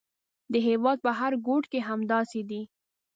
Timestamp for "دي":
2.49-2.61